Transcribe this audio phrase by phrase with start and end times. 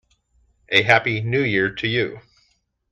[0.69, 2.21] A happy New Year to you!